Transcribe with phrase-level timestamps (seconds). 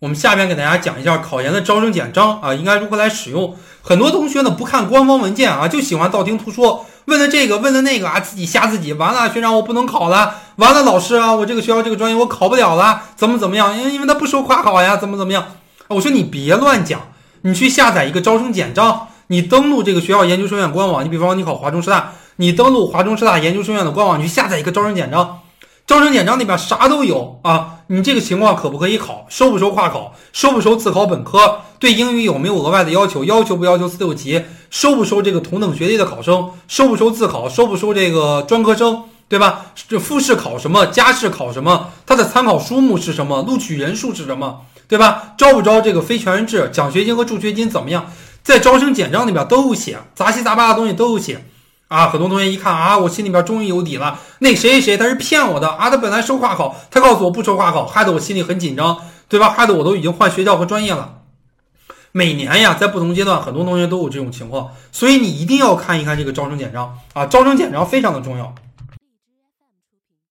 [0.00, 3.54] 我们下边给大家讲一下考研的招生简章啊，应该如何来使用。
[3.82, 8.94] 很多同学呢不看官方文件啊，就喜欢道听途说，问的这个问的那个啊，自己吓自己。
[8.94, 10.36] 完了，学长我不能考了。
[10.56, 13.76] 完了，老师啊，我这个学校这个专业我考不了了，怎么怎么样？
[13.76, 15.44] 因为因为他不收跨考呀，怎么怎么样？
[15.88, 17.02] 我说你别乱讲，
[17.42, 21.04] 你去下载一个招生简章，你登录这个学校研究生院官网。
[21.04, 25.40] 你比方说你考华中师大，你登录华中师大研究生院的官网，你去下载一个招生简章。
[25.90, 27.80] 招生简章里边啥都有啊！
[27.88, 29.26] 你这个情况可不可以考？
[29.28, 30.14] 收不收跨考？
[30.32, 31.62] 收不收自考本科？
[31.80, 33.24] 对英语有没有额外的要求？
[33.24, 34.40] 要求不要求四六级？
[34.70, 36.50] 收不收这个同等学历的考生？
[36.68, 37.48] 收不收自考？
[37.48, 39.02] 收不收这个专科生？
[39.28, 39.66] 对吧？
[39.88, 40.86] 这复试考什么？
[40.86, 41.88] 加试考什么？
[42.06, 43.42] 它的参考书目是什么？
[43.42, 44.60] 录取人数是什么？
[44.86, 45.32] 对吧？
[45.36, 46.70] 招不招这个非全日制？
[46.72, 48.06] 奖学金和助学金怎么样？
[48.44, 51.44] 在招生简章里边都有写，杂七杂八的东西都有写。
[51.90, 54.20] 啊，很多同学一看啊，我心里边终于有底了。
[54.38, 58.96] 那谁谁谁他是骗我的啊，他本来收跨考，他告诉我不收跨考，害得我心里很紧张，
[59.28, 59.50] 对吧？
[59.50, 61.16] 害得我都已经换学校和专业了。
[62.12, 68.54] 每年呀，在不同阶段，很多同学都有这种情况，所以你一定要看一看这个招生简章啊，招生简章非常的重要。